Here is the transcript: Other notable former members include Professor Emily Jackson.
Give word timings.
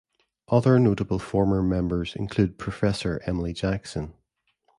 Other 0.47 0.79
notable 0.79 1.19
former 1.19 1.61
members 1.61 2.15
include 2.15 2.57
Professor 2.57 3.21
Emily 3.27 3.53
Jackson. 3.53 4.15